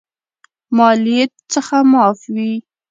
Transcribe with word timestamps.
مالیې 0.77 1.23
څخه 1.53 1.75
معاف 1.91 2.19
وي. 2.33 2.53